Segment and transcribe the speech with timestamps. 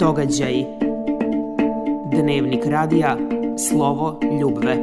[0.00, 0.66] Događaji
[2.12, 3.16] Dnevnik radija
[3.68, 4.76] Slovo Ljubve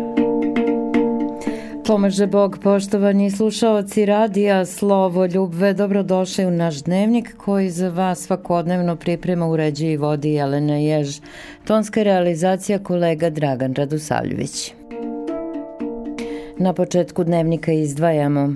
[1.86, 8.96] Pomaže Bog, poštovani slušaoci radija Slovo Ljubve, dobrodošli u naš dnevnik koji za vas svakodnevno
[8.96, 11.20] priprema, uređuje i vodi Jelena Jež.
[11.68, 14.74] Tonska realizacija kolega Dragan Radusavljević.
[16.58, 18.54] Na početku dnevnika izdvajamo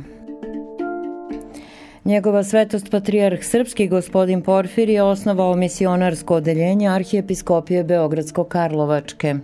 [2.05, 9.39] Njegova svetost patrijarh srpski gospodin Porfir je osnovao misionarsko odeljenje arhijepiskopije Beogradsko-Karlovačke.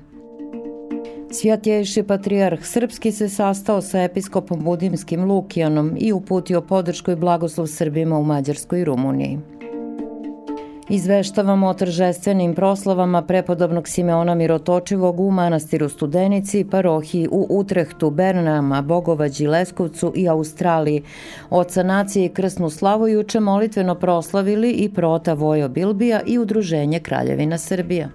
[1.32, 8.18] Svjatjejši patrijarh srpski se sastao sa episkopom Budimskim Lukijanom i uputio podršku i blagoslov Srbima
[8.18, 9.40] u Mađarskoj i Rumuniji.
[10.90, 19.48] Izveštavamo o tržestvenim proslavama prepodobnog Simeona Mirotočivog u manastiru Studenici, parohiji u Utrehtu, Bernama, Bogovađi,
[19.48, 21.04] Leskovcu i Australiji.
[21.50, 27.58] Oca nacije i krsnu slavu juče molitveno proslavili i prota Vojo Bilbija i Udruženje Kraljevina
[27.58, 28.10] Srbija.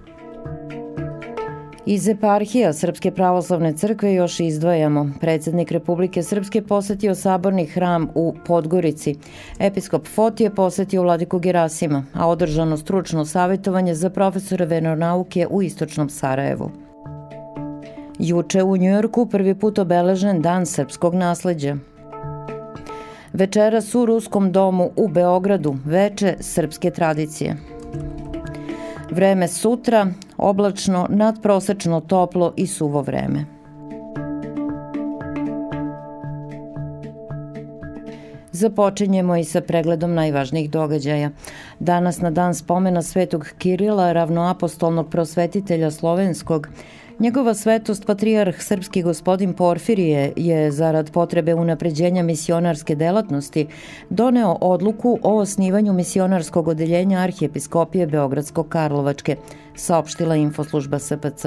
[1.85, 5.09] Iz eparhija Srpske pravoslavne crkve još izdvajamo.
[5.19, 9.15] Predsednik Republike Srpske posetio saborni hram u Podgorici.
[9.59, 16.09] Episkop Fot je posetio Vladiku Gerasima, a održano stručno savjetovanje za profesore venonauke u istočnom
[16.09, 16.71] Sarajevu.
[18.19, 21.75] Juče u Njujorku prvi put obeležen Dan srpskog nasleđa.
[23.33, 27.57] Večeras u Ruskom domu u Beogradu veče srpske tradicije.
[29.13, 33.45] Vreme sutra, oblačno, nadprosečno toplo i suvo vreme.
[38.51, 41.29] Započinjemo i sa pregledom najvažnijih događaja.
[41.79, 46.67] Danas na dan spomena svetog Kirila, ravnoapostolnog prosvetitelja slovenskog,
[47.19, 53.67] Njegova svetost patrijarh srpski gospodin Porfirije je zarad potrebe unapređenja misionarske delatnosti
[54.09, 59.35] doneo odluku o osnivanju misionarskog odeljenja arhijepiskopije Beogradsko-Karlovačke,
[59.75, 61.45] saopštila infoslužba SPC.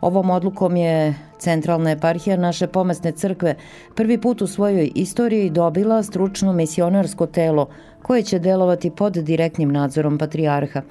[0.00, 3.54] Ovom odlukom je Centralna eparhija naše pomesne crkve
[3.94, 7.68] prvi put u svojoj istoriji dobila stručno misionarsko telo
[8.02, 10.82] koje će delovati pod direktnim nadzorom patrijarha.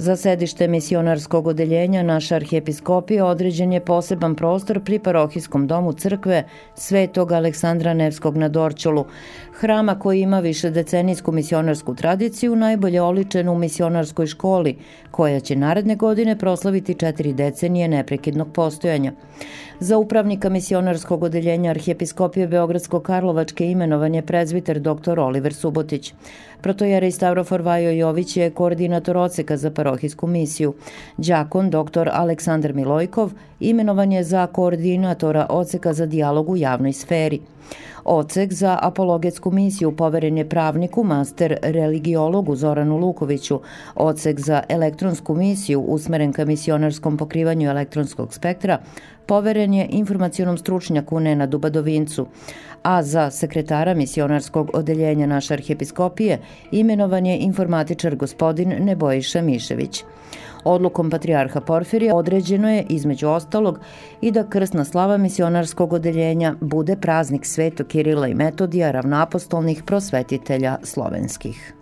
[0.00, 6.44] Za sedište misionarskog odeljenja naša arhijepiskopija određen je poseban prostor pri parohijskom domu crkve
[6.74, 9.04] Svetog Aleksandra Nevskog na Dorčolu,
[9.60, 14.76] hrama koji ima više decenijsku misionarsku tradiciju, najbolje oličenu u misionarskoj školi,
[15.10, 19.12] koja će naredne godine proslaviti četiri decenije neprekidnog postojanja.
[19.80, 25.20] Za upravnika misionarskog odeljenja arhijepiskopije Beogradsko-Karlovačke imenovan je prezviter dr.
[25.20, 26.14] Oliver Subotić.
[26.60, 30.74] Protojera Stavrofor Vajo Jović je koordinator oceka za parohijsku misiju.
[31.16, 32.08] Đakon dr.
[32.12, 37.40] Aleksandar Milojkov imenovan je za koordinatora oceka za dijalog u javnoj sferi.
[38.04, 39.96] Ocek za apologetsku misiju.
[39.96, 43.60] Poveren je pravniku, master religiologu Zoranu Lukoviću,
[43.94, 48.78] ocek za elektronsku misiju usmeren ka misionarskom pokrivanju elektronskog spektra,
[49.26, 52.26] poveren je informacionom stručnjaku Nenadu Badovincu,
[52.82, 56.38] a za sekretara misionarskog odeljenja naše arhijepiskopije
[56.72, 60.04] imenovan je informatičar gospodin Nebojiša Mišević.
[60.64, 63.78] Odlukom Patrijarha Porfirija određeno je, između ostalog,
[64.20, 71.74] i da krsna slava misionarskog odeljenja bude praznik Svetog Kirila i Metodija ravnoapostolnih prosvetitelja slovenskih.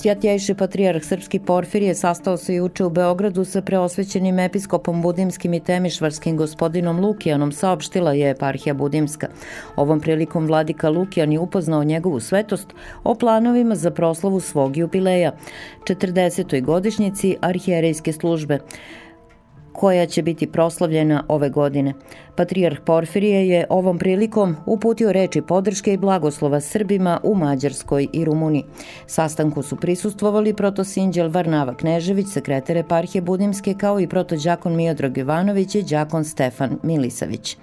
[0.00, 6.36] Svjatjejši patrijarh Srpski Porfirije sastao se juče u Beogradu sa preosvećenim episkopom Budimskim i Temišvarskim
[6.36, 9.28] gospodinom Lukijanom, saopštila je eparhija Budimska.
[9.76, 15.32] Ovom prilikom vladika Lukijan je upoznao njegovu svetost o planovima za proslavu svog jubileja,
[15.84, 16.62] 40.
[16.62, 18.58] godišnjici arhijerejske službe
[19.72, 21.94] koja će biti proslavljena ove godine.
[22.38, 28.64] Patrijarh Porfirije je ovom prilikom uputio reči podrške i blagoslova Srbima u Mađarskoj i Rumuniji.
[29.06, 35.82] Sastanku su prisustvovali protosinđel Varnava Knežević, sekretar eparhije Budimske, kao i protođakon Miodrag Jovanović i
[35.82, 37.56] đakon Stefan Milisavić.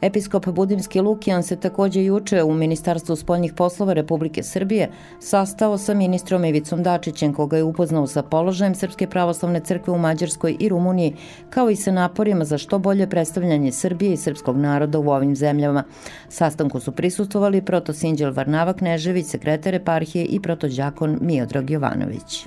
[0.00, 6.44] Episkop Budimski Lukijan se takođe juče u Ministarstvu spoljnih poslova Republike Srbije sastao sa ministrom
[6.44, 11.14] Ivicom Dačićem, koga je upoznao sa položajem Srpske pravoslavne crkve u Mađarskoj i Rumuniji,
[11.50, 15.84] kao i sa naporima za što bolje predstavljanje Srbije i srpskog naroda u ovim zemljama.
[16.28, 22.46] Sastanku su prisustovali protosinđel Varnava Knežević, sekretar eparhije i protođakon Miodrag Jovanović.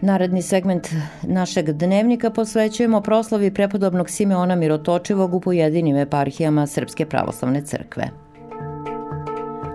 [0.00, 0.88] Naredni segment
[1.22, 8.23] našeg dnevnika posvećujemo proslavi prepodobnog Simeona Mirotočivog u pojedinim eparhijama Srpske pravoslavne crkve.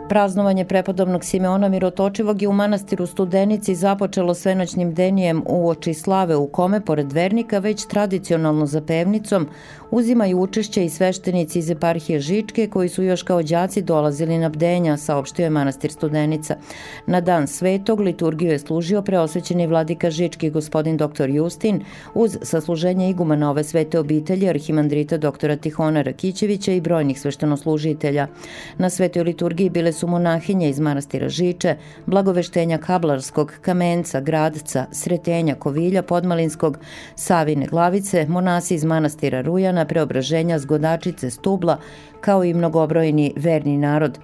[0.09, 6.47] Praznovanje prepodobnog Simeona Mirotočivog je u manastiru Studenici započelo svenoćnim denijem u oči slave u
[6.47, 9.47] kome, pored vernika, već tradicionalno za pevnicom,
[9.91, 14.97] uzimaju učešće i sveštenici iz eparhije Žičke koji su još kao đaci dolazili na bdenja,
[14.97, 16.55] saopštio je manastir Studenica.
[17.07, 21.29] Na dan svetog liturgiju je služio preosvećeni vladika Žički gospodin dr.
[21.29, 21.83] Justin
[22.13, 25.55] uz sasluženje igumana ove svete obitelji arhimandrita dr.
[25.55, 28.27] Tihona Rakićevića i brojnih sveštenoslužitelja.
[28.77, 31.75] Na svetoj liturgiji bile su monahinje iz manastira Žiče,
[32.05, 36.77] blagoveštenja Kablarskog, Kamenca, Gradca, Sretenja, Kovilja, Podmalinskog,
[37.15, 41.77] Savine Glavice, monasi iz manastira Rujana, Preobraženja, Zgodačice, Stubla,
[42.21, 44.19] kao i mnogobrojni verni narod.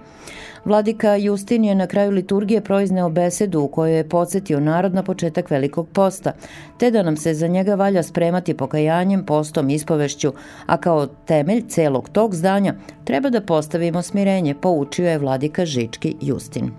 [0.66, 5.50] Vladika Justin je na kraju liturgije proizneo besedu u kojoj je podsjetio narod na početak
[5.50, 6.32] velikog posta,
[6.78, 10.32] te da nam se za njega valja spremati pokajanjem, postom, ispovešću,
[10.66, 12.74] a kao temelj celog tog zdanja
[13.04, 16.70] treba da postavimo smirenje, poučio je vladika Žički Justin.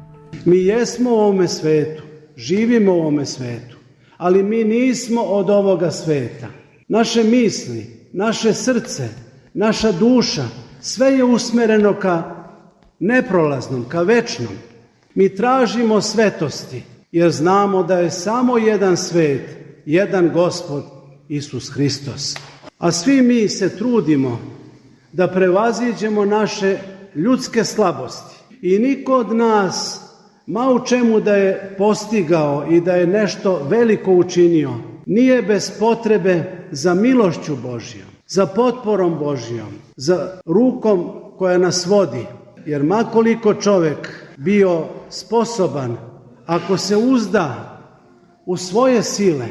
[0.45, 2.03] Mi jesmo u ovome svetu,
[2.35, 3.77] živimo u ovome svetu,
[4.17, 6.47] ali mi nismo od ovoga sveta.
[6.87, 9.09] Naše misli, naše srce,
[9.53, 10.43] naša duša,
[10.81, 12.35] sve je usmereno ka
[12.99, 14.53] neprolaznom, ka večnom.
[15.15, 20.83] Mi tražimo svetosti, jer znamo da je samo jedan svet, jedan gospod,
[21.29, 22.35] Isus Hristos.
[22.77, 24.39] A svi mi se trudimo
[25.13, 26.77] da prevaziđemo naše
[27.15, 28.35] ljudske slabosti.
[28.61, 30.01] I niko od nas,
[30.45, 34.73] ma u čemu da je postigao i da je nešto veliko učinio,
[35.07, 42.25] nije bez potrebe za milošću Božjom, za potporom Božjom, za rukom koja nas vodi,
[42.67, 45.97] Jer makoliko čovek bio sposoban,
[46.45, 47.79] ako se uzda
[48.45, 49.45] u svoje sile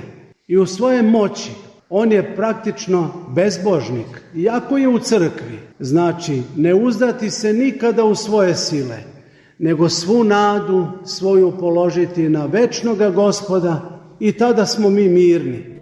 [0.46, 1.50] i u svoje moći,
[1.90, 4.06] on je praktično bezbožnik.
[4.34, 8.98] Iako je u crkvi, znači ne uzdati se nikada u svoje sile,
[9.58, 15.76] nego svu nadu svoju položiti na večnoga gospoda i tada smo mi mirni.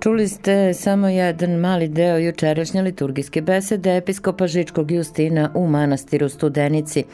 [0.00, 7.04] Čuli ste samo jedan mali deo jučerašnje liturgijske besede episkopa Žičkog Justina u manastiru Studenici.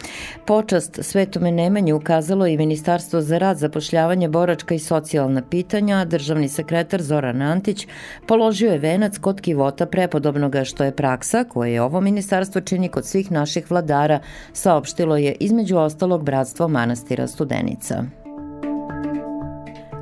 [0.46, 6.48] Počast Svetome Nemanju ukazalo i Ministarstvo za rad, zapošljavanje, boračka i socijalna pitanja, a državni
[6.48, 7.86] sekretar Zoran Antić
[8.26, 13.06] položio je venac kod kivota prepodobnoga, što je praksa koje je ovo ministarstvo čini kod
[13.06, 14.20] svih naših vladara,
[14.52, 18.25] saopštilo je između ostalog Bratstvo manastira Studenica.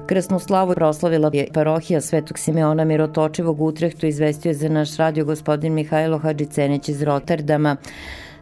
[0.06, 5.24] Krsnu slavu proslavila je parohija Svetog Simeona Mirotočivog u Utrehtu, izvestio je za naš radio
[5.24, 7.76] gospodin Mihajlo Hadžicenić iz Rotterdama.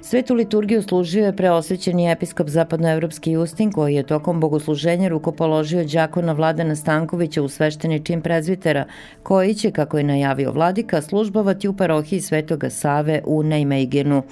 [0.05, 6.77] Svetu liturgiju služio je preosvećeni episkop zapadnoevropski Justin koji je tokom bogosluženja rukopoložio đakona Vladana
[6.77, 8.85] Stankovića u svešteni čin prezvitera
[9.23, 14.23] koji će, kako je najavio vladika, službovati u parohiji Svetoga Save u Nejmejgenu.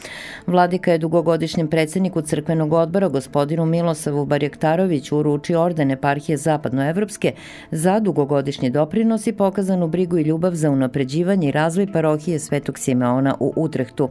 [0.46, 7.32] Vladika je dugogodišnjem predsedniku crkvenog odbora gospodinu Milosavu Barjaktaroviću uručio orden eparhije zapadnoevropske
[7.70, 13.34] za dugogodišnji doprinos i pokazanu brigu i ljubav za unapređivanje i razvoj parohije Svetog Simeona
[13.40, 14.08] u Utrehtu.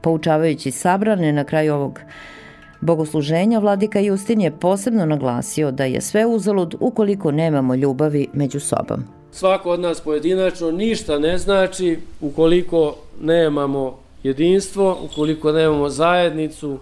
[0.00, 2.00] Poučavajući Sab sabrane na kraju ovog
[2.80, 9.04] bogosluženja, vladika Justin je posebno naglasio da je sve uzalud ukoliko nemamo ljubavi među sobom.
[9.32, 16.78] Svako od nas pojedinačno ništa ne znači ukoliko nemamo jedinstvo, ukoliko nemamo zajednicu,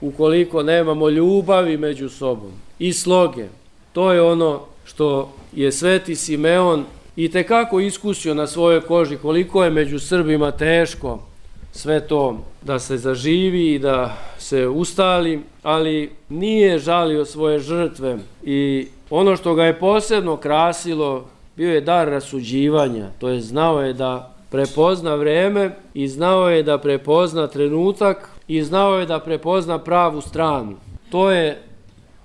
[0.00, 3.46] ukoliko nemamo ljubavi među sobom i sloge.
[3.92, 6.84] To je ono što je Sveti Simeon
[7.16, 11.31] i tekako iskusio na svojoj koži koliko je među Srbima teško
[11.72, 18.88] sve to da se zaživi i da se ustali, ali nije žalio svoje žrtve i
[19.10, 21.24] ono što ga je posebno krasilo
[21.56, 26.78] bio je dar rasuđivanja, to je znao je da prepozna vreme i znao je da
[26.78, 30.76] prepozna trenutak i znao je da prepozna pravu stranu.
[31.10, 31.62] To je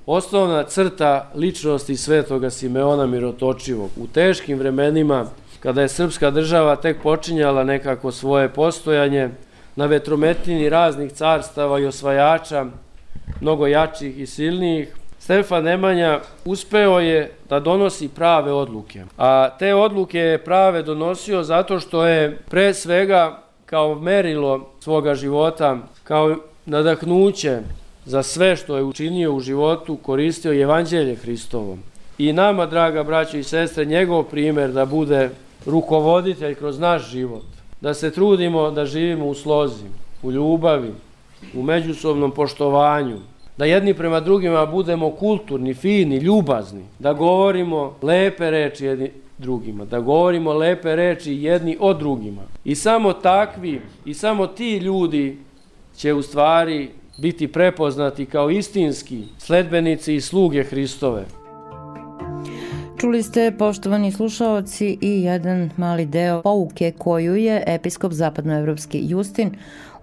[0.05, 3.89] osnovna crta ličnosti svetoga Simeona Mirotočivog.
[3.97, 5.25] U teškim vremenima
[5.59, 9.29] kada je srpska država tek počinjala nekako svoje postojanje,
[9.75, 12.65] na vetrometini raznih carstava i osvajača,
[13.41, 19.03] mnogo jačih i silnijih, Stefan Nemanja uspeo je da donosi prave odluke.
[19.17, 25.77] A te odluke je prave donosio zato što je pre svega kao merilo svoga života,
[26.03, 26.35] kao
[26.65, 27.59] nadahnuće
[28.05, 31.77] za sve što je učinio u životu, koristio evanđelje Hristovo.
[32.17, 35.29] I nama, draga braćo i sestre, njegov primer da bude
[35.67, 37.45] rukovoditelj kroz naš život,
[37.81, 39.85] da se trudimo da živimo u slozi,
[40.23, 40.91] u ljubavi,
[41.53, 43.17] u međusobnom poštovanju,
[43.57, 49.99] da jedni prema drugima budemo kulturni, fini, ljubazni, da govorimo lepe reči jedni drugima, da
[49.99, 52.41] govorimo lepe reči jedni o drugima.
[52.65, 55.37] I samo takvi i samo ti ljudi
[55.97, 61.25] će u stvari biti prepoznati kao istinski sledbenici i sluge Hristove.
[62.97, 69.51] Čuli ste, poštovani slušaoci, i jedan mali deo pouke koju je episkop zapadnoevropski Justin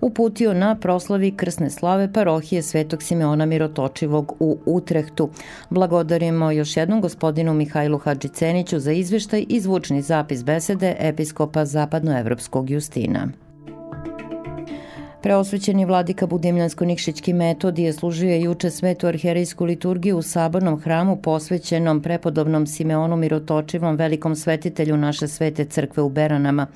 [0.01, 5.31] uputio na proslavi krsne slave parohije Svetog Simeona Mirotočivog u Utrehtu.
[5.71, 13.29] Blagodarimo još jednom gospodinu Mihajlu Hadžiceniću za izveštaj i zvučni zapis besede episkopa zapadnoevropskog Justina.
[15.25, 22.66] Preosvećeni vladika Budimljansko-Nikšićki metod je služio juče svetu arherijsku liturgiju u sabornom hramu posvećenom prepodobnom
[22.66, 26.66] Simeonu Mirotočivom, velikom svetitelju naše svete crkve u Beranama.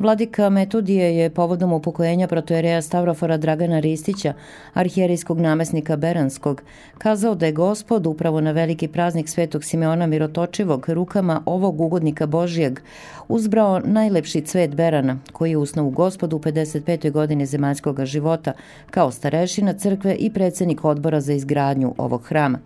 [0.00, 4.34] Vladika Metodije je povodom upokojenja protojereja Stavrofora Dragana Ristića,
[4.74, 6.62] arhijerijskog namesnika Beranskog,
[6.98, 12.80] kazao da je gospod upravo na veliki praznik Svetog Simeona Mirotočivog rukama ovog ugodnika Božijeg
[13.28, 17.10] uzbrao najlepši cvet Berana, koji je usnao u gospodu u 55.
[17.10, 18.52] godini zemaljskog života,
[18.90, 22.58] kao starešina crkve i predsednik odbora za izgradnju ovog hrama.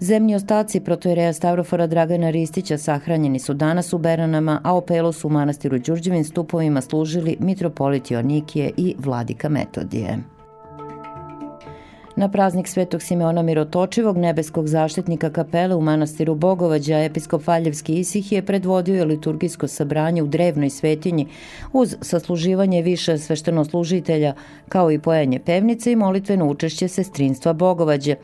[0.00, 5.30] Zemni ostaci protojereja Stavrofora Dragana Ristića sahranjeni su danas u Beranama, a opelo su u
[5.30, 10.18] manastiru Đurđevim stupovima služili mitropolit Jonikije i vladika Metodije.
[12.18, 18.42] Na praznik Svetog Simeona Mirotočivog, nebeskog zaštitnika kapele u manastiru Bogovađa, episkop Valjevski Isih je
[18.42, 21.26] predvodio je liturgijsko sabranje u drevnoj svetinji
[21.72, 24.34] uz sasluživanje više sveštenoslužitelja,
[24.68, 28.14] kao i pojanje pevnice i molitveno učešće sestrinstva Bogovađe.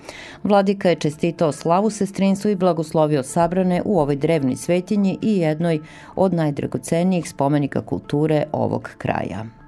[0.45, 5.81] Vladika je čestitao slavu sestrinstvu i blagoslovio sabrane u ovoj drevnoj svetinji i jednoj
[6.17, 9.64] od najdragocenijih spomenika kulture ovog kraja.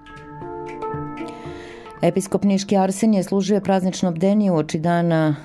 [2.02, 5.36] Episkop Niški Arsenije služio praznično bdenje u oči dana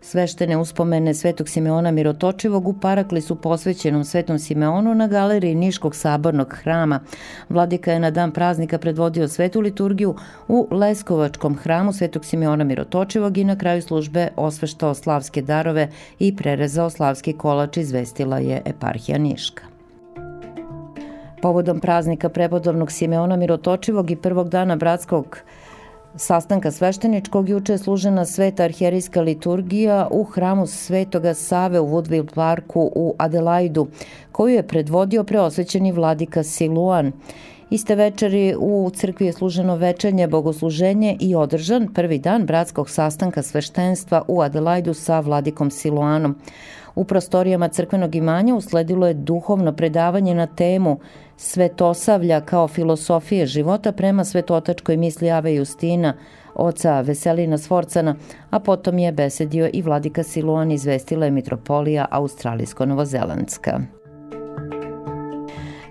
[0.00, 7.00] sveštene uspomene Svetog Simeona Mirotočivog u Paraklisu posvećenom Svetom Simeonu na galeriji Niškog sabornog hrama.
[7.48, 10.14] Vladika je na dan praznika predvodio svetu liturgiju
[10.48, 15.88] u Leskovačkom hramu Svetog Simeona Mirotočivog i na kraju službe osveštao slavske darove
[16.18, 19.77] i prerezao slavski kolač, izvestila je eparhija Niška.
[21.42, 25.38] Povodom praznika prepodobnog Simeona Mirotočivog i prvog dana bratskog
[26.16, 32.90] sastanka svešteničkog juče je služena sveta arhijerijska liturgija u hramu Svetoga Save u Woodville parku
[32.94, 33.86] u Adelaidu,
[34.32, 37.12] koju je predvodio preosvećeni vladika Siluan.
[37.70, 44.22] Iste večeri u crkvi je služeno večernje bogosluženje i održan prvi dan bratskog sastanka sveštenstva
[44.28, 46.36] u Adelaidu sa vladikom Siluanom.
[46.98, 50.98] U prostorijama crkvenog imanja usledilo je duhovno predavanje na temu
[51.36, 56.14] Svetosavlja kao filosofije života prema svetotačkoj misli Ave Justina,
[56.54, 58.16] oca Veselina Sforcana,
[58.50, 63.97] a potom je besedio i vladika Siluan izvestila je mitropolija Australijsko-Novozelandska.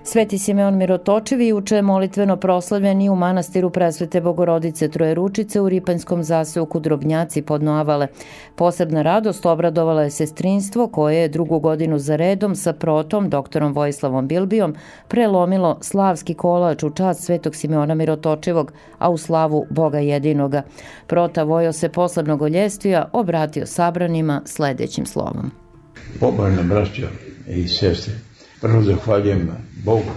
[0.10, 6.80] Sveti Simeon Mirotočevi juče molitveno proslavljen i u manastiru presvete Bogorodice Trojeručice u Ripanskom zaseoku
[6.80, 8.08] Drobnjaci pod Noavale.
[8.56, 14.28] Posebna radost obradovala je sestrinstvo koje je drugu godinu za redom sa protom, doktorom Vojislavom
[14.28, 14.76] Bilbijom,
[15.08, 20.62] prelomilo slavski kolač u čast Svetog Simeona Mirotočevog, a u slavu Boga jedinoga.
[21.08, 25.52] Prota Vojo se posle mnogoljestvija obratio sabranima sledećim slovom.
[26.20, 27.08] Pobožna braćo
[27.48, 28.14] i sestre,
[28.62, 29.50] prvo zahvaljujem
[29.84, 30.12] Bogu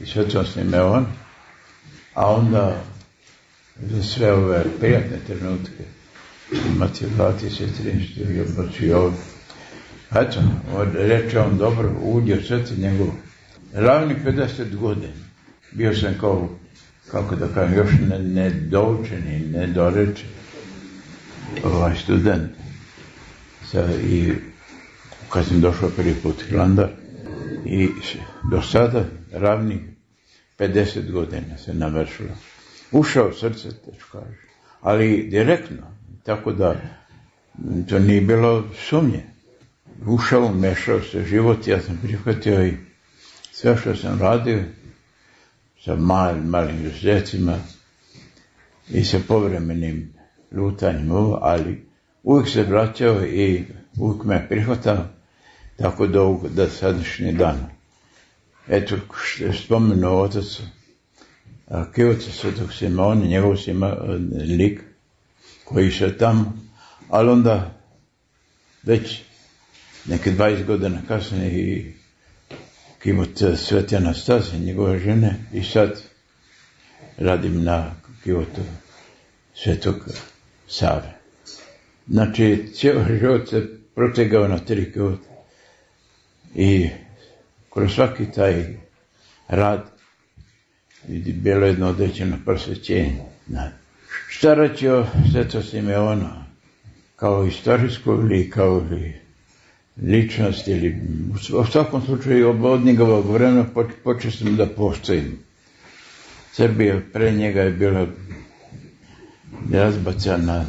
[0.00, 1.06] i svetom Simeon,
[2.14, 2.82] a onda
[3.80, 5.84] za sve ove prijatne trenutke
[6.74, 8.36] imati vrati se 13.
[8.36, 9.20] i odbaci ovdje.
[10.14, 10.40] Eto,
[10.94, 13.08] reče on dobro, uđe sveti njegov.
[13.74, 15.12] Ravni 50 godina.
[15.72, 16.48] Bio sam kao,
[17.10, 20.28] kako da kažem, još ne, nedoučeni, nedorečen
[21.64, 22.50] ovaj student.
[23.70, 24.32] Sa, I
[25.28, 26.88] kad sam došao prvi put u Hilandar,
[27.64, 27.88] i
[28.50, 29.80] do sada ravnih
[30.58, 32.30] 50 godina se navršilo.
[32.92, 34.38] Ušao srce, ću kaže,
[34.80, 35.82] ali direktno,
[36.22, 36.80] tako da
[37.88, 39.22] to nije bilo sumnje.
[40.06, 42.74] Ušao, mešao se život, ja sam prihvatio i
[43.52, 44.62] sve što sam radio
[45.84, 47.58] sa malim, malim izuzetcima
[48.90, 50.14] i sa povremenim
[50.52, 51.10] lutanjem
[51.40, 51.86] ali
[52.22, 53.64] uvijek se vraćao i
[53.98, 55.04] uvijek me prihvatao
[55.78, 57.66] tako do, da sadašnji dan.
[58.68, 60.60] Eto, što je spomenuo otac
[61.94, 63.96] Kivoca Svetog Simona, njegov Sima,
[64.58, 64.80] lik
[65.64, 66.52] koji se tamo,
[67.08, 67.74] ali onda
[68.82, 69.22] već
[70.06, 71.92] neke 20 godina kasnije i
[73.02, 76.02] Kivot Sveti Anastasije, njegove žene, i sad
[77.18, 78.60] radim na Kivotu
[79.54, 79.96] Svetog
[80.68, 81.18] Save.
[82.08, 85.27] Znači, cijel život se protegao na tri Kivota.
[86.54, 86.88] I
[87.72, 88.64] kroz svaki taj
[89.48, 89.90] rad
[91.08, 93.22] vidi bilo jedno određeno prosvećenje.
[93.46, 93.70] Na,
[94.28, 96.44] Šta reći o Sveto Simeona?
[97.16, 99.14] Kao istorijsku ili kao li
[100.02, 100.96] ličnost ili
[101.52, 103.64] u svakom slučaju od njegovog vremena
[104.04, 105.38] počeo sam da postojim.
[106.52, 108.06] Srbija pre njega je bila
[109.72, 110.64] razbacana,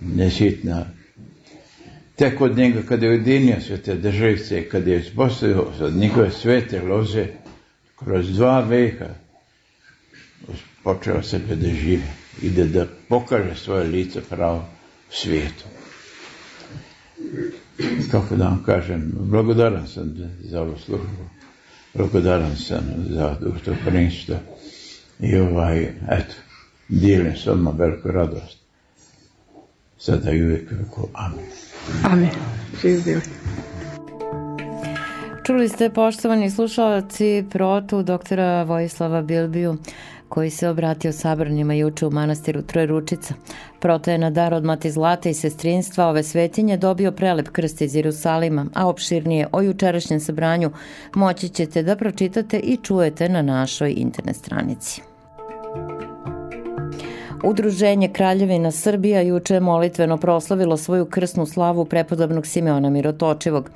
[0.00, 0.86] nesitna.
[2.16, 6.82] Tek od njega, kada je ujedinio sve te državice, kada je ispostavio od njegove svete
[6.82, 7.26] loze,
[7.96, 9.08] kroz dva veka
[10.84, 12.02] počeo sebe da živi
[12.42, 14.64] i da, da pokaže svoje lice pravo
[15.10, 15.64] svijetu.
[18.10, 21.28] Kako da vam kažem, blagodaran sam za ovu službu,
[21.94, 24.36] blagodaran sam za duštoprinstvo
[25.20, 26.34] i ovaj, eto,
[26.88, 28.58] dijelim s odmah veliku radost.
[29.98, 31.08] Sada i uvijek veliko.
[31.12, 31.73] Amen.
[32.04, 32.30] Amen.
[32.82, 33.20] Živ
[35.46, 39.76] Čuli ste, poštovani slušalci, protu doktora Vojislava Bilbiju,
[40.28, 43.34] koji se obratio sabranjima juče u manastiru Trojručica.
[43.80, 47.94] Proto je na dar od mati zlata i sestrinstva ove svetinje dobio prelep krst iz
[47.94, 50.70] Jerusalima, a opširnije o jučerašnjem sabranju
[51.14, 55.13] moći ćete da pročitate i čujete na našoj internet stranici.
[57.46, 63.70] Udruženje Kraljevina Srbija juče je molitveno proslavilo svoju krsnu slavu prepodobnog Simeona Mirotočivog.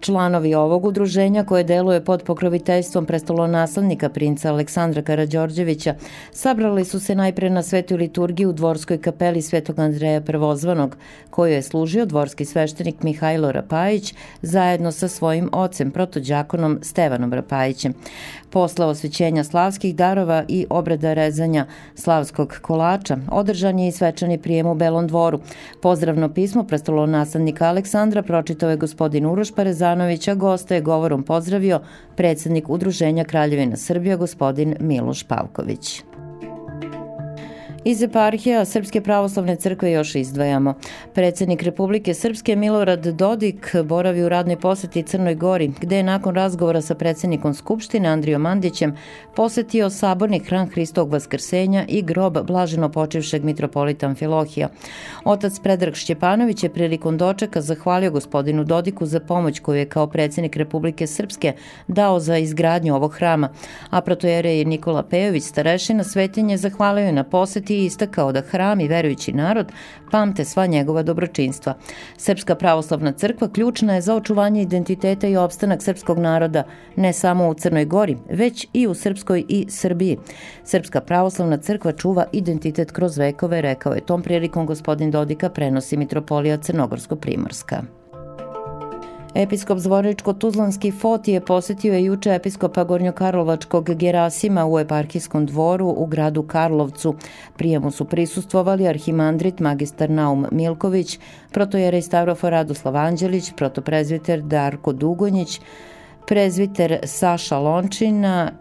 [0.00, 5.94] Članovi ovog udruženja koje deluje pod pokroviteljstvom prestolonaslednika princa Aleksandra Karadžorđevića
[6.32, 10.96] sabrali su se najpre na svetu liturgiju u dvorskoj kapeli Svetog Andreja Prvozvanog,
[11.30, 17.94] koju je služio dvorski sveštenik Mihajlo Rapajić zajedno sa svojim ocem, protođakonom Stevanom Rapajićem.
[18.54, 24.74] Posle osvećenja slavskih darova i obrada rezanja slavskog kolača, održan je i svečani prijem u
[24.74, 25.40] Belom dvoru.
[25.82, 31.80] Pozdravno pismo prestolonaslednika Aleksandra pročitao je gospodin Uroš Parezanović, a gosta je govorom pozdravio
[32.16, 36.02] predsednik Udruženja Kraljevina Srbija, gospodin Miloš Pavković.
[37.86, 40.74] Iz eparhija Srpske pravoslavne crkve još izdvajamo.
[41.14, 46.80] Predsednik Republike Srpske Milorad Dodik boravi u radnoj poseti Crnoj Gori, gde je nakon razgovora
[46.80, 48.96] sa predsednikom Skupštine Andrijom Mandićem
[49.36, 54.68] posetio saborni hran Hristog Vaskrsenja i grob blaženo počevšeg mitropolita Amfilohija.
[55.24, 60.56] Otac Predrag Šćepanović je prilikom dočeka zahvalio gospodinu Dodiku za pomoć koju je kao predsednik
[60.56, 61.52] Republike Srpske
[61.88, 63.48] dao za izgradnju ovog hrama,
[63.90, 68.88] a protojere Nikola Pejović, starešina svetinje, zahvalio je na poseti i istakao da hram i
[68.88, 69.72] verujući narod
[70.10, 71.74] pamte sva njegova dobročinstva.
[72.16, 76.64] Srpska pravoslavna crkva ključna je za očuvanje identiteta i opstanak srpskog naroda,
[76.96, 80.18] ne samo u Crnoj Gori, već i u Srpskoj i Srbiji.
[80.64, 86.58] Srpska pravoslavna crkva čuva identitet kroz vekove, rekao je tom prilikom gospodin Dodika prenosi mitropolija
[86.58, 88.03] Crnogorsko-Primorska.
[89.34, 97.14] Episkop Zvorničko-Tuzlanski Fotije posetio je juče episkopa Gornjokarlovačkog Gerasima u eparhijskom dvoru u gradu Karlovcu.
[97.56, 101.18] Prijemu su prisustvovali arhimandrit magistar Naum Milković,
[101.50, 105.60] protojerej Stavrofor Radoslav Anđelić, protoprezviter Darko Dugonjić,
[106.28, 108.52] prezviter Saša Lončina,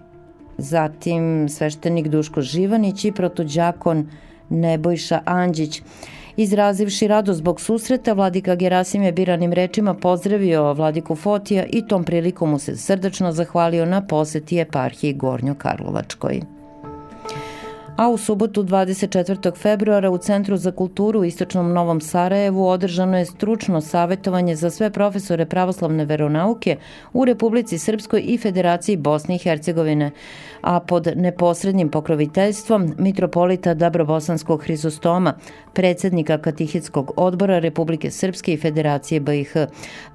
[0.58, 4.10] zatim sveštenik Duško Živanić i protođakon
[4.50, 5.82] Nebojša Anđić.
[6.38, 12.50] Izrazivši radost zbog susreta, vladika Gerasim je biranim rečima pozdravio vladiku Fotija i tom prilikom
[12.50, 16.42] mu se srdačno zahvalio na poseti eparhiji Gornjo Karlovačkoj
[17.96, 19.58] a u subotu 24.
[19.58, 24.90] februara u Centru za kulturu u Istočnom Novom Sarajevu održano je stručno savetovanje za sve
[24.90, 26.78] profesore pravoslavne veronauke
[27.14, 30.12] u Republici Srpskoj i Federaciji Bosne i Hercegovine,
[30.62, 35.34] a pod neposrednim pokroviteljstvom mitropolita Dabrobosanskog Hrizostoma,
[35.74, 39.54] predsednika Katihetskog odbora Republike Srpske i Federacije BiH.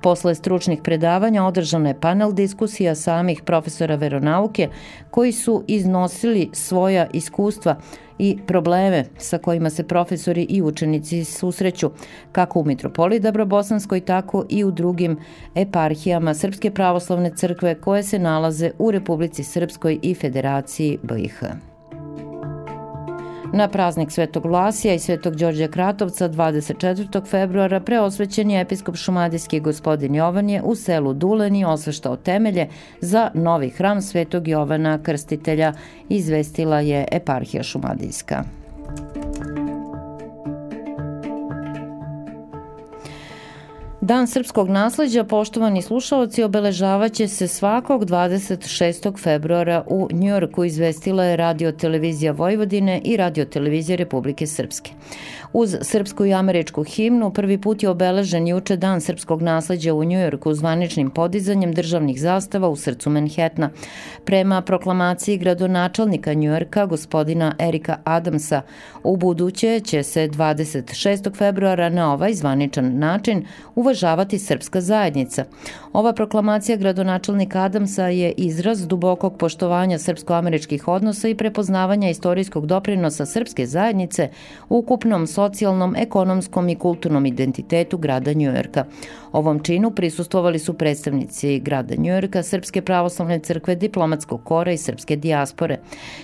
[0.02, 4.68] Posle stručnih predavanja održana je panel diskusija samih profesora veronauke
[5.10, 7.76] koji su iznosili svoja iskustva
[8.18, 11.90] i probleme sa kojima se profesori i učenici susreću,
[12.32, 15.18] kako u Mitropoliji Dabrobosanskoj, tako i u drugim
[15.54, 21.67] eparhijama Srpske pravoslavne crkve koje se nalaze u Republici Srpskoj i Federaciji BiH.
[23.52, 27.26] Na praznik Svetog Vlasija i Svetog Đorđa Kratovca 24.
[27.26, 32.68] februara preosvećen je episkop šumadijski gospodin Jovan u selu Duleni osveštao temelje
[33.00, 35.72] za novi hram Svetog Jovana Krstitelja,
[36.08, 38.57] izvestila je eparhija šumadijska.
[44.08, 49.22] Dan srpskog nasleđa, poštovani slušalci, obeležavaće se svakog 26.
[49.22, 54.90] februara u Njujorku, izvestila je Radio Televizija Vojvodine i Radio Televizija Republike Srpske.
[55.52, 60.54] Uz srpsku i američku himnu prvi put je obeležen juče dan srpskog nasleđa u Njujorku
[60.54, 63.70] zvaničnim podizanjem državnih zastava u srcu Manhattana.
[64.24, 68.62] Prema proklamaciji gradonačelnika Njujorka, gospodina Erika Adamsa,
[69.04, 71.36] u buduće će se 26.
[71.36, 73.97] februara na ovaj zvaničan način uvažavati
[74.38, 75.44] srpska zajednica.
[75.92, 83.66] Ova proklamacija gradonačelnika Adamsa je izraz dubokog poštovanja srpsko-američkih odnosa i prepoznavanja istorijskog doprinosa srpske
[83.66, 84.28] zajednice
[84.68, 88.84] ukupnom socijalnom, ekonomskom i kulturnom identitetu grada Njujorka.
[89.32, 95.78] Ovom činu prisustovali su predstavnici grada Njujorka, Srpske pravoslavne crkve, diplomatskog kora i srpske dijaspore.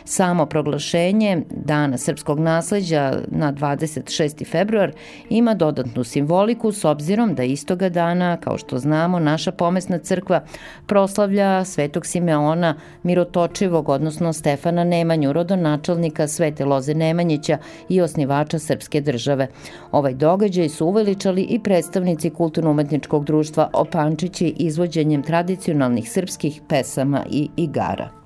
[0.05, 4.51] Samo proglašenje Dana srpskog nasleđa na 26.
[4.51, 4.93] februar
[5.31, 10.41] ima dodatnu simboliku s obzirom da istoga dana, kao što znamo, naša pomesna crkva
[10.87, 19.47] proslavlja Svetog Simeona Mirotočivog, odnosno Stefana Nemanju, rodonačelnika Svete Loze Nemanjića i osnivača Srpske države.
[19.93, 28.24] Ovaj događaj su uveličali i predstavnici kulturno-umetničkog društva Opančići izvođenjem tradicionalnih srpskih pesama i igara.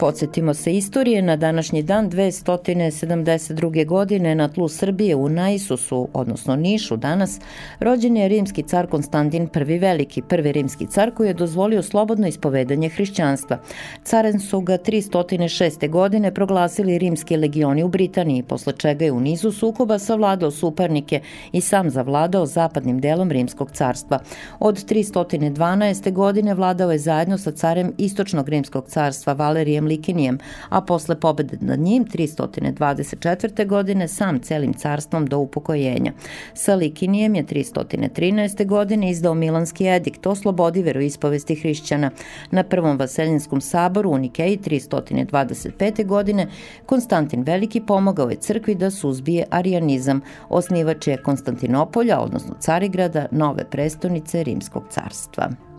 [0.00, 3.86] Podsjetimo se istorije, na današnji dan 272.
[3.86, 7.40] godine na tlu Srbije u Naisusu, odnosno Nišu danas,
[7.80, 12.88] rođen je rimski car Konstantin I Veliki, prvi rimski car koji je dozvolio slobodno ispovedanje
[12.88, 13.58] hrišćanstva.
[14.04, 15.90] Caren su ga 306.
[15.90, 21.20] godine proglasili rimski legioni u Britaniji, posle čega je u nizu sukoba savladao supernike
[21.52, 24.18] i sam zavladao zapadnim delom rimskog carstva.
[24.60, 26.12] Od 312.
[26.12, 31.78] godine vladao je zajedno sa carem istočnog rimskog carstva Valerijem Likinijem, a posle pobede nad
[31.78, 33.66] njim 324.
[33.66, 36.12] godine sam celim carstvom do upokojenja.
[36.54, 38.66] Sa Likinijem je 313.
[38.66, 42.10] godine izdao Milanski edikt o slobodi veroispovesti hrišćana.
[42.50, 46.06] Na Prvom Vaseljinskom saboru u Nikeji 325.
[46.06, 46.46] godine
[46.86, 50.20] Konstantin Veliki pomogao je crkvi da suzbije arijanizam.
[50.48, 55.69] Osnivač je Konstantinopolja, odnosno Carigrada, nove prestonice Rimskog carstva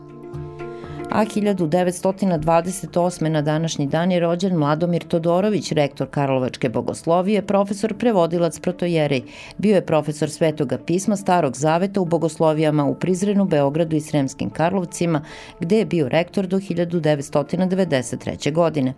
[1.11, 3.29] a 1928.
[3.29, 9.21] na današnji dan je rođen Mladomir Todorović, rektor Karlovačke bogoslovije, profesor prevodilac protojerej.
[9.57, 15.21] Bio je profesor Svetoga pisma Starog Zaveta u bogoslovijama u Prizrenu, Beogradu i Sremskim Karlovcima,
[15.59, 18.53] gde je bio rektor do 1993.
[18.53, 18.93] godine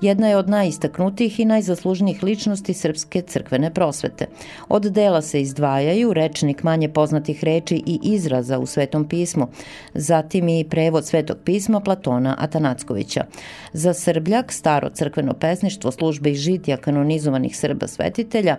[0.00, 4.26] jedna je od najistaknutijih i najzaslužnijih ličnosti srpske crkvene prosvete.
[4.68, 9.48] Od dela se izdvajaju rečnik manje poznatih reči i izraza u Svetom pismu,
[9.94, 13.24] zatim i prevod Svetog pisma Platona Atanackovića.
[13.72, 18.56] Za Srbljak, staro crkveno pesništvo službe i žitija kanonizovanih Srba svetitelja,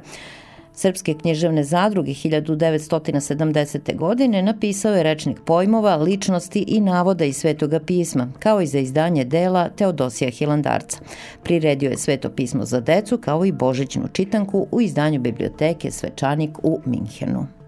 [0.73, 3.95] Srpske književne zadruge 1970.
[3.95, 9.25] godine napisao je rečnik pojmova, ličnosti i navoda iz Svetoga pisma, kao i za izdanje
[9.25, 10.97] dela Teodosija Hilandarca.
[11.43, 16.79] Priredio je Sveto pismo za decu kao i Božićnu čitanku u izdanju biblioteke Svečanik u
[16.85, 17.60] Minhenu.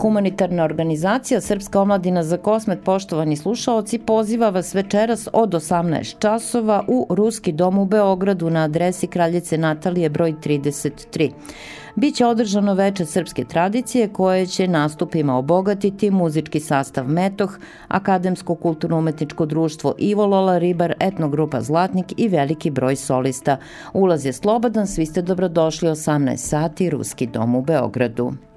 [0.00, 7.06] Humanitarna organizacija Srpska omladina za kosmet, poštovani slušaoci, poziva vas večeras od 18 časova u
[7.10, 11.30] Ruski dom u Beogradu na adresi Kraljice Natalije broj 33.
[11.96, 17.58] Biće održano veče srpske tradicije koje će nastupima obogatiti muzički sastav Metoh,
[17.88, 23.56] Akademsko kulturno-umetničko društvo Ivo Lola Ribar, etnogrupa Zlatnik i veliki broj solista.
[23.92, 28.49] Ulaz je slobodan, svi ste dobrodošli 18 sati Ruski dom u Beogradu.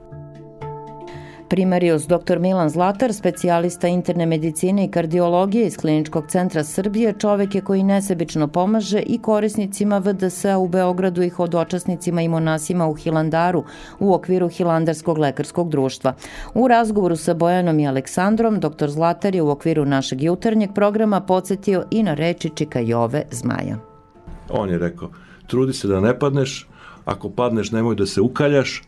[1.54, 2.40] Primarius dr.
[2.40, 8.48] Milan Zlatar, specijalista interne medicine i kardiologije iz Kliničkog centra Srbije, čovek je koji nesebično
[8.48, 13.64] pomaže i korisnicima VDS u Beogradu i hodočasnicima i monasima u Hilandaru
[14.00, 16.14] u okviru Hilandarskog lekarskog društva.
[16.54, 18.90] U razgovoru sa Bojanom i Aleksandrom, dr.
[18.90, 23.78] Zlatar je u okviru našeg jutarnjeg programa podsjetio i na reči Čika Jove Zmaja.
[24.50, 25.10] On je rekao,
[25.48, 26.68] trudi se da ne padneš,
[27.06, 28.84] ako padneš nemoj da se ukaljaš,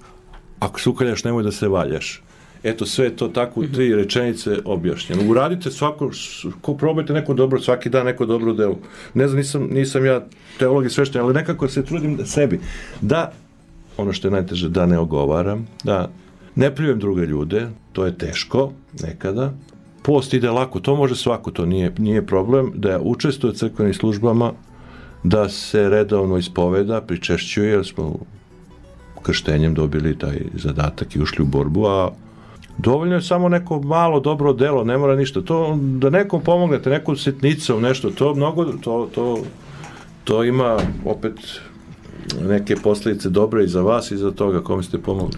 [0.59, 2.24] ako se ukaljaš nemoj da se valjaš.
[2.65, 5.31] Eto, sve to tako u tri rečenice objašnjeno.
[5.31, 6.11] Uradite svako,
[6.61, 8.79] ko probajte neko dobro, svaki dan neko dobro delo.
[9.13, 10.25] Ne znam, nisam, nisam ja
[10.59, 12.59] teolog i svešten, ali nekako se trudim da sebi,
[13.01, 13.31] da,
[13.97, 16.09] ono što je najteže, da ne ogovaram, da
[16.55, 19.53] ne prijujem druge ljude, to je teško nekada,
[20.03, 24.53] post ide lako, to može svako, to nije, nije problem, da učestvuje u crkvenim službama,
[25.23, 28.19] da se redovno ispoveda, pričešćuje, jer smo
[29.21, 32.11] krštenjem dobili taj zadatak i ušli u borbu, a
[32.77, 35.41] Dovoljno je samo neko malo dobro delo, ne mora ništa.
[35.41, 39.43] To da nekom pomognete, nekom sitnicom, nešto, to mnogo to to
[40.23, 41.33] to ima opet
[42.41, 45.37] neke posledice dobre i za vas i za toga kome ste pomogli.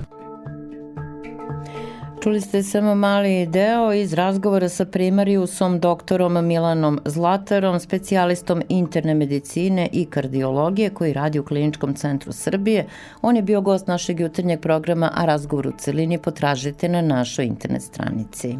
[2.27, 9.89] Čuli ste samo mali deo iz razgovora sa primariusom doktorom Milanom Zlatarom, specijalistom interne medicine
[9.91, 12.85] i kardiologije koji radi u Kliničkom centru Srbije.
[13.21, 17.81] On je bio gost našeg jutarnjeg programa, a razgovor u celini potražite na našoj internet
[17.81, 18.57] stranici.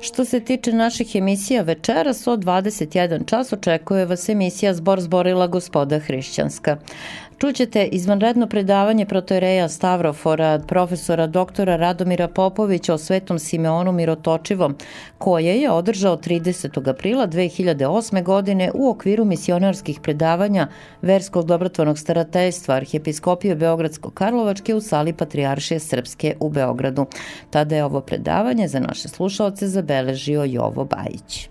[0.00, 5.98] Što se tiče naših emisija večeras od 21 čas očekuje vas emisija Zbor zborila gospoda
[5.98, 6.76] Hrišćanska.
[7.38, 14.76] Čućete izvanredno predavanje protoreja Stavrofora profesora doktora Radomira Popovića o Svetom Simeonu Mirotočivom,
[15.18, 16.90] koje je održao 30.
[16.90, 18.22] aprila 2008.
[18.22, 20.68] godine u okviru misionarskih predavanja
[21.02, 27.06] Verskog dobrotvornog starateljstva Arhijepiskopije Beogradsko-Karlovačke u sali Patrijaršije Srpske u Beogradu.
[27.50, 31.48] Tada je ovo predavanje za naše slušalce zabeležio Jovo Bajić.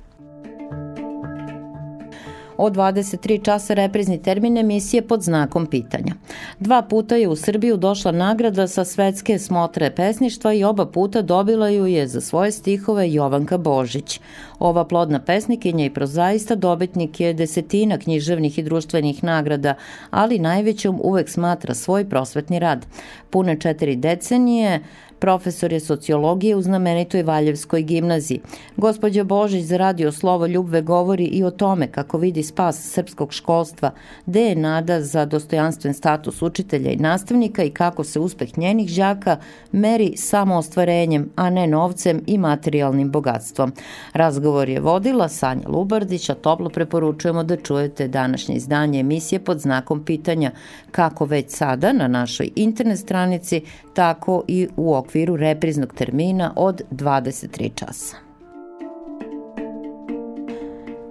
[2.58, 6.14] Od 23 časa reprizni termin emisije pod znakom pitanja.
[6.60, 11.70] Dva puta je u Srbiju došla nagrada sa svetske smotre pesništva i oba puta dobila
[11.70, 14.20] ju je za svoje stihove Jovanka Božić.
[14.60, 19.74] Ova plodna pesnikinja i prozaista dobitnik je desetina književnih i društvenih nagrada,
[20.10, 22.86] ali najvećom uvek smatra svoj prosvetni rad.
[23.30, 24.82] Pune četiri decenije,
[25.20, 28.42] Profesor je sociologije u znamenitoj Valjevskoj gimnaziji.
[28.78, 33.92] Gospodja Božić za radio Slovo Ljubve govori i o tome kako vidi spas srpskog školstva,
[34.26, 39.38] gde je nada za dostojanstven status učitelja i nastavnika i kako se uspeh njenih đaka
[39.72, 43.74] meri samo ostvarenjem, a ne novcem i materijalnim bogatstvom.
[44.14, 50.04] Razgovor je vodila Sanja Lubardić, a toplo preporučujemo da čujete današnje izdanje emisije pod znakom
[50.06, 50.52] pitanja
[50.92, 53.62] kako već sada na našoj internet stranici,
[53.94, 58.27] tako i u okviru repriznog termina od 23 časa.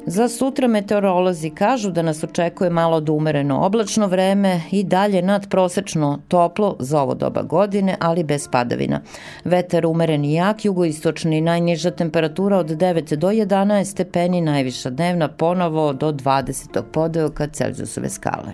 [0.09, 6.19] Za sutra meteorolozi kažu da nas očekuje malo da umereno oblačno vreme i dalje nadprosečno
[6.29, 9.01] toplo za ovo doba godine, ali bez padavina.
[9.45, 15.93] Vetar umeren i jak, jugoistočni, najniža temperatura od 9 do 11 stepeni, najviša dnevna ponovo
[15.93, 16.83] do 20.
[16.93, 18.53] podeoka Celzijusove skale.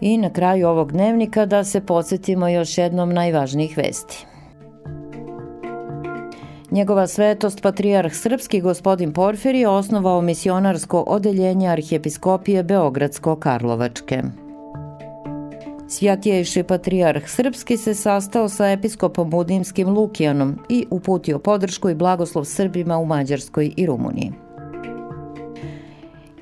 [0.00, 4.27] I na kraju ovog dnevnika da se podsjetimo još jednom najvažnijih vesti.
[6.78, 14.22] Njegova svetost patrijarh srpski gospodin Porfiri osnovao misionarsko odeljenje arhijepiskopije Beogradsko-Karlovačke.
[15.88, 22.98] Svjatjejši patrijarh srpski se sastao sa episkopom Budimskim Lukijanom i uputio podršku i blagoslov Srbima
[22.98, 24.32] u Mađarskoj i Rumuniji.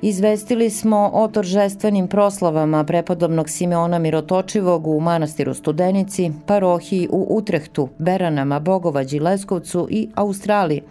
[0.03, 8.61] Izvestili smo o toržestvenim proslavama prepodobnog Simeona Mirotočivog u manastiru Studenici, parohiji u Utrehtu, Beranama,
[8.61, 10.83] Bogovađi, Leskovcu i Australiji.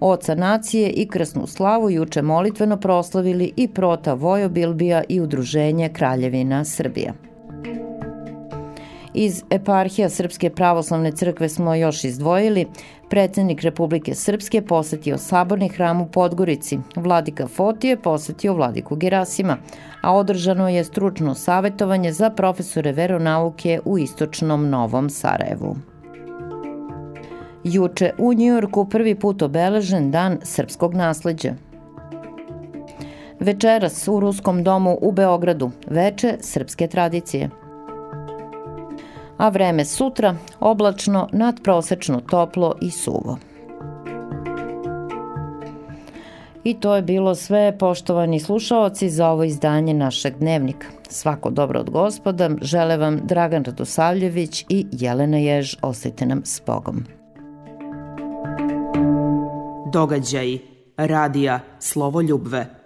[0.00, 7.27] Oca nacije i krsnu slavu juče molitveno proslavili i Prota Vojobilbija i Udruženje Kraljevina Srbija.
[9.14, 12.66] Iz eparhija Srpske pravoslavne crkve smo još izdvojili.
[13.10, 16.78] Predsednik Republike Srpske posetio saborni hram u Podgorici.
[16.96, 19.56] Vladika Fotije posetio Vladiku Gerasima,
[20.02, 25.76] a održano je stručno savetovanje za profesore veronauke u istočnom Novom Sarajevu.
[27.64, 31.54] Juče u Njujorku prvi put obeležen dan srpskog nasleđa.
[33.40, 37.50] Večeras u Ruskom domu u Beogradu, veče srpske tradicije–
[39.38, 43.38] a vreme sutra oblačno, nadprosečno toplo i suvo.
[46.64, 50.86] I to je bilo sve, poštovani slušaoci, za ovo izdanje našeg dnevnika.
[51.08, 57.04] Svako dobro od gospoda, žele vam Dragan Radosavljević i Jelena Jež, ostajte nam s Bogom.
[59.92, 60.58] Događaj
[60.96, 62.77] radija Slovo Ljubve